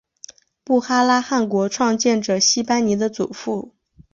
[0.63, 3.75] 布哈拉汗国创建者昔班尼的祖父。